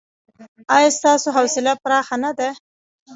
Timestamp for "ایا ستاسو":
0.75-1.27